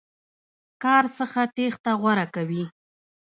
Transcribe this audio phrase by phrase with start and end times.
[0.83, 2.63] کار څخه تېښته غوره کوي.